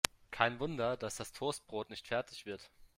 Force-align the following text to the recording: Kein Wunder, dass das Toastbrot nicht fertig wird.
Kein 0.31 0.59
Wunder, 0.59 0.97
dass 0.97 1.17
das 1.17 1.31
Toastbrot 1.31 1.91
nicht 1.91 2.07
fertig 2.07 2.47
wird. 2.47 2.71